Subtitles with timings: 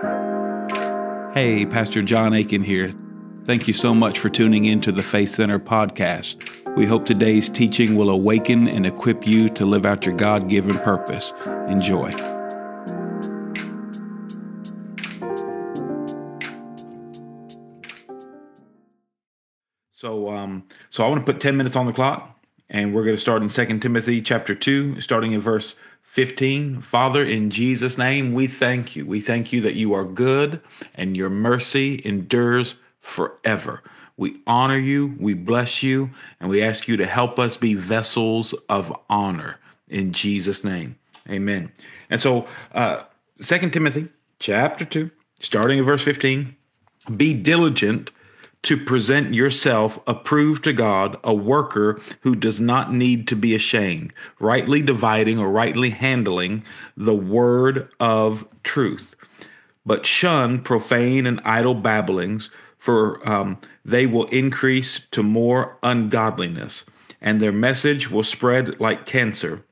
[0.00, 2.94] Hey, Pastor John Aiken here.
[3.44, 6.74] Thank you so much for tuning in to the Faith Center podcast.
[6.74, 10.78] We hope today's teaching will awaken and equip you to live out your God given
[10.78, 11.34] purpose.
[11.68, 12.10] Enjoy.
[19.90, 22.39] So, um, so I want to put 10 minutes on the clock,
[22.70, 27.24] and we're going to start in 2 Timothy chapter 2, starting in verse 15 Father,
[27.24, 29.04] in Jesus' name, we thank you.
[29.04, 30.60] We thank you that you are good
[30.94, 33.82] and your mercy endures forever.
[34.16, 38.54] We honor you, we bless you, and we ask you to help us be vessels
[38.68, 39.58] of honor
[39.88, 40.96] in Jesus' name.
[41.28, 41.72] Amen.
[42.08, 43.04] And so, uh,
[43.40, 44.08] 2 Timothy
[44.38, 46.56] chapter 2, starting in verse 15
[47.16, 48.10] Be diligent
[48.62, 54.12] to present yourself approved to God, a worker who does not need to be ashamed,
[54.38, 56.62] rightly dividing or rightly handling
[56.96, 59.14] the word of truth.
[59.86, 66.84] But shun profane and idle babblings, for um, they will increase to more ungodliness,
[67.20, 69.64] and their message will spread like cancer.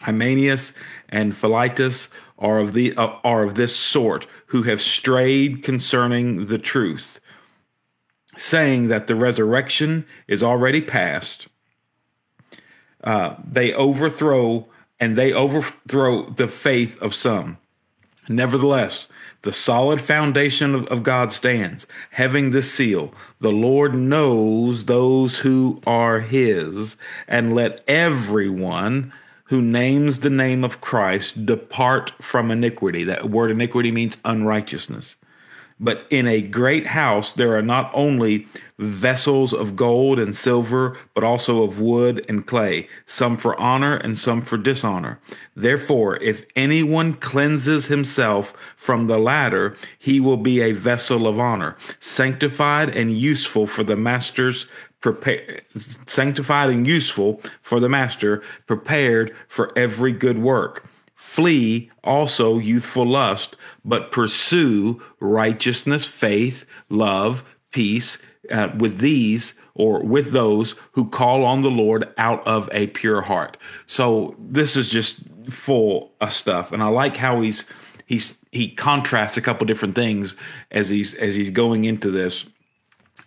[0.00, 0.72] Hymenaeus
[1.10, 2.08] and Philetus
[2.38, 7.20] are of the uh, are of this sort, who have strayed concerning the truth
[8.36, 11.46] saying that the resurrection is already past,
[13.02, 14.66] uh, they overthrow
[15.00, 17.58] and they overthrow the faith of some.
[18.28, 19.06] Nevertheless,
[19.42, 25.82] the solid foundation of, of, God stands, having this seal The Lord knows those who
[25.86, 26.96] are his,
[27.28, 29.12] and let everyone
[29.44, 33.04] who names the name of Christ depart from iniquity.
[33.04, 35.16] That word iniquity means unrighteousness.
[35.80, 38.46] But in a great house, there are not only
[38.78, 44.16] vessels of gold and silver, but also of wood and clay, some for honor and
[44.16, 45.18] some for dishonor.
[45.56, 51.76] Therefore, if anyone cleanses himself from the latter, he will be a vessel of honor,
[52.00, 54.66] sanctified and useful for the master's
[55.00, 55.62] prepared,
[56.06, 60.86] sanctified and useful for the master, prepared for every good work.
[61.14, 68.18] Flee also youthful lust, but pursue righteousness, faith, love, peace
[68.50, 73.22] uh, with these or with those who call on the Lord out of a pure
[73.22, 73.56] heart.
[73.86, 75.18] So this is just
[75.50, 77.64] full of stuff, and I like how he's
[78.06, 80.34] he's he contrasts a couple different things
[80.70, 82.46] as he's as he's going into this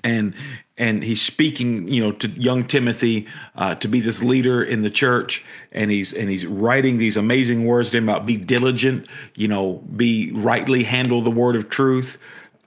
[0.07, 0.33] and
[0.77, 4.89] and he's speaking you know to young timothy uh, to be this leader in the
[4.89, 5.43] church.
[5.71, 9.83] And he's and he's writing these amazing words to him about be diligent you know
[9.95, 12.17] be rightly handle the word of truth.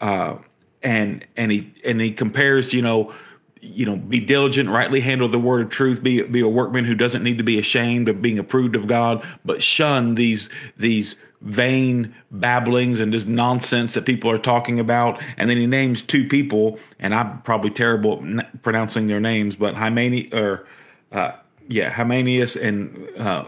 [0.01, 0.37] Uh,
[0.83, 3.13] and and he and he compares you know
[3.61, 6.95] you know be diligent rightly handle the word of truth be be a workman who
[6.95, 12.15] doesn't need to be ashamed of being approved of god but shun these these vain
[12.31, 15.21] babblings and just nonsense that people are talking about.
[15.37, 19.75] And then he names two people, and I'm probably terrible at pronouncing their names, but
[19.75, 20.67] Hymenaeus, or
[21.13, 21.33] uh,
[21.69, 23.45] yeah, Hymenaeus and uh,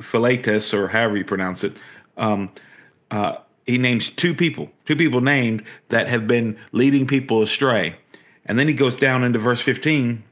[0.00, 1.76] Philetus, or however you pronounce it.
[2.16, 2.50] Um,
[3.10, 3.36] uh,
[3.66, 7.96] he names two people, two people named that have been leading people astray.
[8.50, 10.24] And then he goes down into verse 15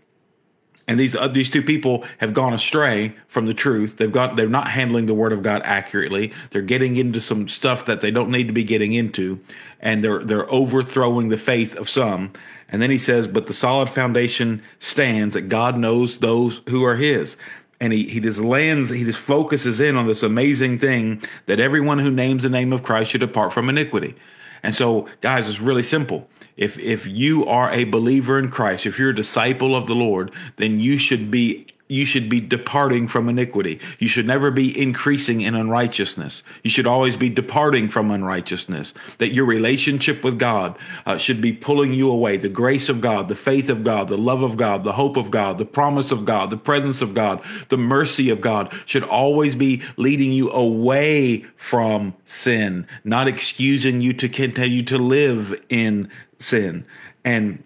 [0.88, 3.98] and these uh, these two people have gone astray from the truth.
[3.98, 6.32] They've got they're not handling the word of God accurately.
[6.50, 9.38] They're getting into some stuff that they don't need to be getting into,
[9.80, 12.32] and they're they're overthrowing the faith of some.
[12.70, 16.96] And then he says, "But the solid foundation stands that God knows those who are
[16.96, 17.36] His."
[17.80, 22.00] And he, he just lands, he just focuses in on this amazing thing that everyone
[22.00, 24.16] who names the name of Christ should depart from iniquity.
[24.62, 26.28] And so, guys, it's really simple.
[26.56, 30.32] If if you are a believer in Christ, if you're a disciple of the Lord,
[30.56, 33.80] then you should be you should be departing from iniquity.
[33.98, 36.42] You should never be increasing in unrighteousness.
[36.62, 38.92] You should always be departing from unrighteousness.
[39.18, 42.36] That your relationship with God uh, should be pulling you away.
[42.36, 45.30] The grace of God, the faith of God, the love of God, the hope of
[45.30, 49.56] God, the promise of God, the presence of God, the mercy of God should always
[49.56, 56.84] be leading you away from sin, not excusing you to continue to live in sin.
[57.24, 57.64] And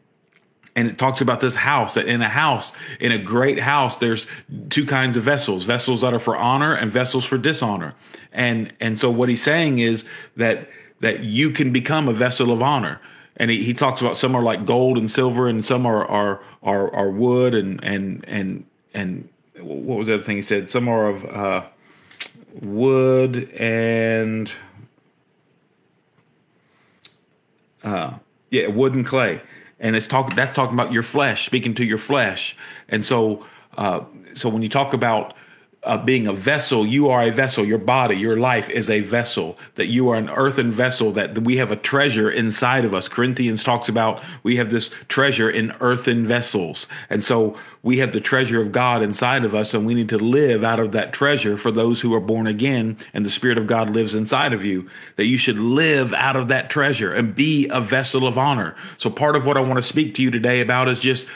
[0.74, 4.26] and it talks about this house that in a house in a great house there's
[4.70, 7.94] two kinds of vessels vessels that are for honor and vessels for dishonor.
[8.32, 10.04] And and so what he's saying is
[10.36, 10.68] that
[11.00, 13.00] that you can become a vessel of honor.
[13.36, 16.42] And he, he talks about some are like gold and silver and some are are
[16.62, 18.64] are, are wood and and and
[18.94, 19.28] and
[19.58, 20.70] what was the other thing he said?
[20.70, 21.64] Some are of uh,
[22.62, 24.50] wood and
[27.84, 28.14] uh,
[28.50, 29.42] yeah wood and clay
[29.82, 32.56] and it's talking that's talking about your flesh speaking to your flesh.
[32.88, 33.44] And so
[33.76, 34.00] uh,
[34.32, 35.34] so when you talk about
[35.84, 37.64] uh, being a vessel, you are a vessel.
[37.64, 39.58] Your body, your life is a vessel.
[39.74, 41.10] That you are an earthen vessel.
[41.12, 43.08] That we have a treasure inside of us.
[43.08, 48.20] Corinthians talks about we have this treasure in earthen vessels, and so we have the
[48.20, 51.56] treasure of God inside of us, and we need to live out of that treasure
[51.56, 54.88] for those who are born again, and the Spirit of God lives inside of you.
[55.16, 58.76] That you should live out of that treasure and be a vessel of honor.
[58.98, 61.26] So part of what I want to speak to you today about is just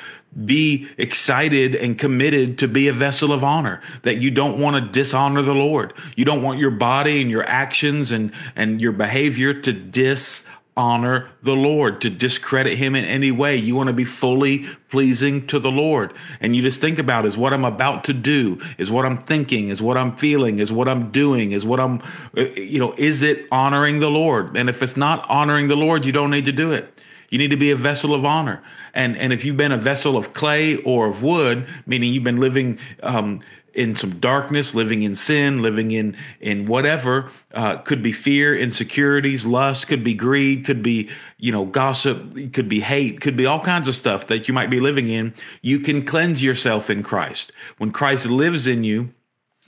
[0.45, 4.93] be excited and committed to be a vessel of honor that you don't want to
[4.93, 5.95] dishonor the lord.
[6.15, 11.55] You don't want your body and your actions and and your behavior to dishonor the
[11.55, 13.57] lord to discredit him in any way.
[13.57, 16.13] You want to be fully pleasing to the lord.
[16.41, 19.71] And you just think about is what i'm about to do is what i'm thinking
[19.71, 22.03] is what i'm feeling is what i'm doing is what i'm
[22.37, 24.55] uh, you know is it honoring the lord?
[24.55, 26.93] And if it's not honoring the lord you don't need to do it
[27.37, 28.63] you need to be a vessel of honor.
[28.95, 32.41] And, and if you've been a vessel of clay or of wood, meaning you've been
[32.41, 33.43] living um,
[33.75, 39.45] in some darkness, living in sin, living in in whatever, uh, could be fear, insecurities,
[39.45, 43.61] lust, could be greed, could be you know gossip, could be hate, could be all
[43.61, 45.35] kinds of stuff that you might be living in.
[45.61, 49.13] You can cleanse yourself in Christ when Christ lives in you,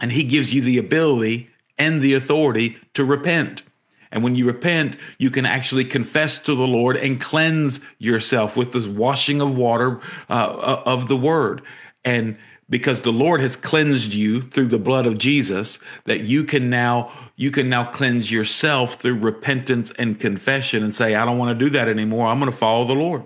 [0.00, 3.62] and He gives you the ability and the authority to repent.
[4.10, 8.72] And when you repent, you can actually confess to the Lord and cleanse yourself with
[8.72, 10.00] this washing of water
[10.30, 11.62] uh, uh, of the word.
[12.04, 12.38] And
[12.70, 17.10] because the Lord has cleansed you through the blood of Jesus, that you can now
[17.36, 21.64] you can now cleanse yourself through repentance and confession and say, I don't want to
[21.64, 22.26] do that anymore.
[22.26, 23.24] I'm going to follow the Lord.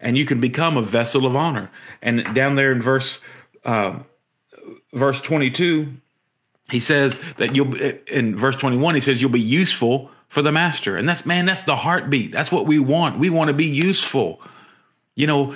[0.00, 1.70] And you can become a vessel of honor.
[2.02, 3.18] And down there in verse
[3.64, 3.98] uh,
[4.92, 5.92] verse 22,
[6.70, 7.74] he says that you'll
[8.06, 10.96] in verse 21 he says you'll be useful for the master.
[10.96, 12.32] And that's man that's the heartbeat.
[12.32, 13.18] That's what we want.
[13.18, 14.40] We want to be useful.
[15.14, 15.54] You know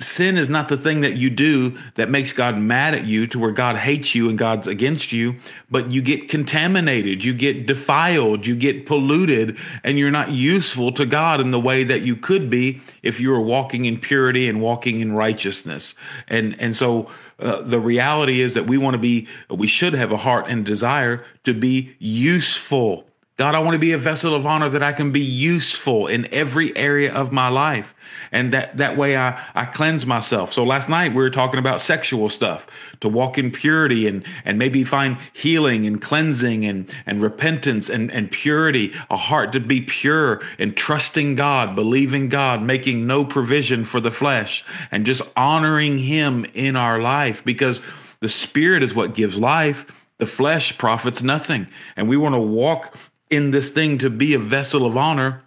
[0.00, 3.38] sin is not the thing that you do that makes God mad at you to
[3.38, 5.36] where God hates you and God's against you,
[5.70, 11.06] but you get contaminated, you get defiled, you get polluted, and you're not useful to
[11.06, 14.60] God in the way that you could be if you were walking in purity and
[14.60, 15.94] walking in righteousness.
[16.28, 17.08] And and so
[17.40, 20.64] uh, the reality is that we want to be, we should have a heart and
[20.64, 23.06] desire to be useful.
[23.40, 26.28] God, I want to be a vessel of honor that I can be useful in
[26.30, 27.94] every area of my life.
[28.30, 30.52] And that, that way I, I cleanse myself.
[30.52, 32.66] So last night we were talking about sexual stuff,
[33.00, 38.12] to walk in purity and, and maybe find healing and cleansing and, and repentance and,
[38.12, 43.86] and purity, a heart to be pure and trusting God, believing God, making no provision
[43.86, 47.80] for the flesh and just honoring Him in our life because
[48.20, 49.90] the Spirit is what gives life.
[50.18, 51.68] The flesh profits nothing.
[51.96, 52.94] And we want to walk
[53.30, 55.42] in this thing to be a vessel of honor.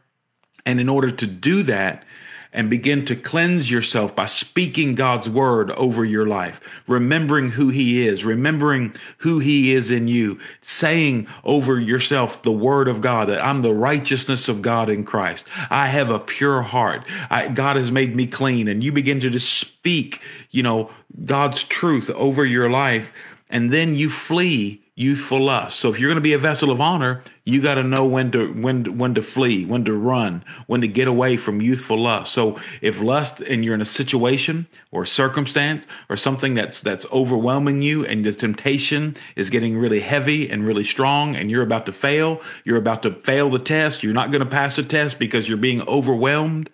[0.65, 2.05] And in order to do that,
[2.53, 8.07] and begin to cleanse yourself by speaking God's word over your life, remembering who He
[8.07, 13.43] is, remembering who He is in you, saying over yourself the word of God that
[13.43, 15.47] I'm the righteousness of God in Christ.
[15.71, 17.03] I have a pure heart.
[17.29, 18.67] I, God has made me clean.
[18.67, 20.21] And you begin to just speak,
[20.51, 20.91] you know,
[21.25, 23.11] God's truth over your life.
[23.49, 25.79] And then you flee youthful lust.
[25.79, 28.31] So if you're going to be a vessel of honor, you got to know when
[28.31, 32.31] to when when to flee, when to run, when to get away from youthful lust.
[32.31, 37.81] So if lust and you're in a situation or circumstance or something that's that's overwhelming
[37.81, 41.93] you and the temptation is getting really heavy and really strong and you're about to
[41.93, 45.49] fail, you're about to fail the test, you're not going to pass the test because
[45.49, 46.69] you're being overwhelmed,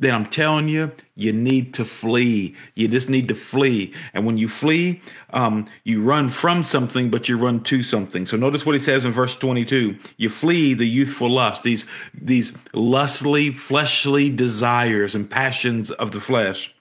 [0.00, 2.56] then I'm telling you, you need to flee.
[2.74, 3.92] You just need to flee.
[4.14, 5.02] And when you flee,
[5.34, 8.26] um, you run from something, but you run to something.
[8.26, 9.96] So notice what he says in verse 22.
[10.16, 16.74] You flee the youthful lust, these, these lustly, fleshly desires and passions of the flesh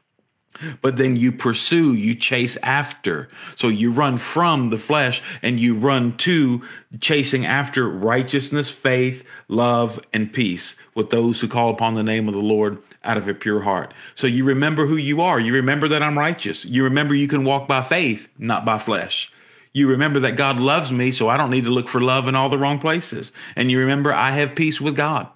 [0.81, 3.29] but then you pursue, you chase after.
[3.55, 6.61] So you run from the flesh and you run to
[6.99, 12.33] chasing after righteousness, faith, love, and peace with those who call upon the name of
[12.33, 13.93] the Lord out of a pure heart.
[14.15, 15.39] So you remember who you are.
[15.39, 16.65] You remember that I'm righteous.
[16.65, 19.31] You remember you can walk by faith, not by flesh.
[19.71, 22.35] You remember that God loves me, so I don't need to look for love in
[22.35, 23.31] all the wrong places.
[23.55, 25.27] And you remember I have peace with God.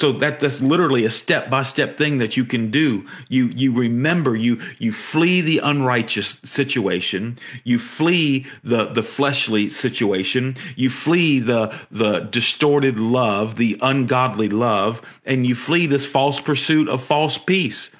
[0.00, 3.06] So that that's literally a step by step thing that you can do.
[3.28, 10.56] You you remember you you flee the unrighteous situation, you flee the the fleshly situation,
[10.74, 16.88] you flee the the distorted love, the ungodly love, and you flee this false pursuit
[16.88, 17.90] of false peace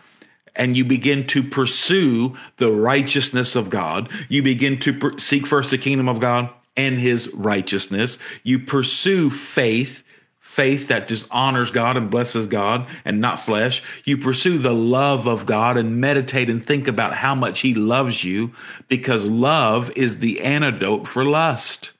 [0.56, 4.10] and you begin to pursue the righteousness of God.
[4.30, 8.16] You begin to per- seek first the kingdom of God and his righteousness.
[8.42, 10.02] You pursue faith
[10.50, 13.84] faith that just honors God and blesses God and not flesh.
[14.04, 18.24] You pursue the love of God and meditate and think about how much He loves
[18.24, 18.52] you
[18.88, 21.92] because love is the antidote for lust.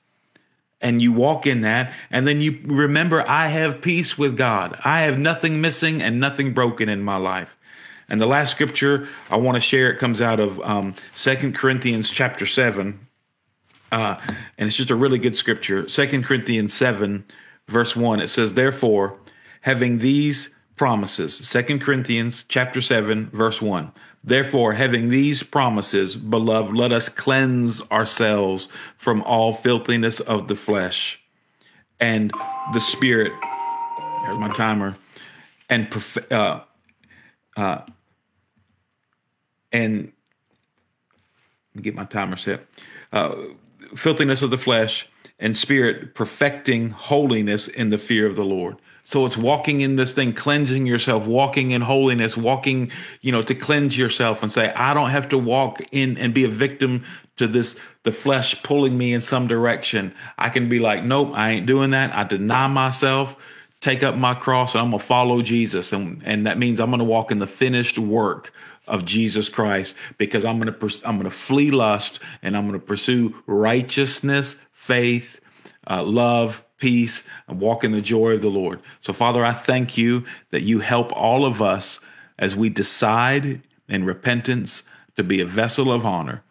[0.81, 4.77] And you walk in that, and then you remember, I have peace with God.
[4.83, 7.55] I have nothing missing and nothing broken in my life.
[8.09, 12.09] And the last scripture I want to share, it comes out of um, 2 Corinthians
[12.09, 12.99] chapter 7.
[13.93, 14.19] Uh,
[14.57, 15.87] and it's just a really good scripture.
[15.87, 17.23] Second Corinthians 7,
[17.71, 19.17] verse 1 it says therefore
[19.61, 23.91] having these promises Second corinthians chapter 7 verse 1
[24.23, 31.19] therefore having these promises beloved let us cleanse ourselves from all filthiness of the flesh
[31.99, 32.31] and
[32.73, 33.31] the spirit
[34.25, 34.95] here's my timer
[35.69, 35.87] and
[36.29, 36.59] uh,
[37.55, 37.81] uh,
[39.71, 40.11] and
[41.81, 42.65] get my timer set
[43.13, 43.35] uh,
[43.95, 45.07] filthiness of the flesh
[45.41, 48.77] and spirit perfecting holiness in the fear of the Lord.
[49.03, 53.55] So it's walking in this thing, cleansing yourself, walking in holiness, walking, you know, to
[53.55, 57.03] cleanse yourself and say, I don't have to walk in and be a victim
[57.37, 60.13] to this, the flesh pulling me in some direction.
[60.37, 62.15] I can be like, nope, I ain't doing that.
[62.15, 63.35] I deny myself,
[63.81, 65.91] take up my cross, and I'm gonna follow Jesus.
[65.91, 68.53] And, and that means I'm gonna walk in the finished work
[68.87, 74.57] of Jesus Christ because I'm gonna I'm gonna flee lust and I'm gonna pursue righteousness,
[74.81, 75.39] faith,
[75.87, 78.81] uh, love, peace, and walk in the joy of the Lord.
[78.99, 81.99] So, Father, I thank you that you help all of us
[82.39, 84.81] as we decide in repentance
[85.17, 86.43] to be a vessel of honor,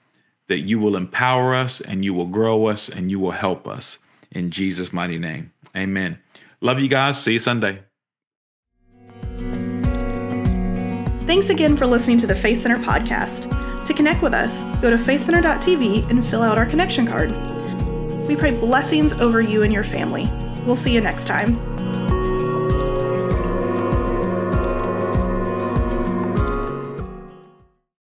[0.46, 3.99] that you will empower us and you will grow us and you will help us.
[4.30, 5.50] In Jesus' mighty name.
[5.76, 6.20] Amen.
[6.60, 7.20] Love you guys.
[7.20, 7.80] See you Sunday.
[11.26, 13.84] Thanks again for listening to the Faith Center podcast.
[13.87, 17.60] To connect with us, go to faithcenter.tv and fill out our connection card.
[18.30, 20.30] We pray blessings over you and your family.
[20.64, 21.70] We'll see you next time.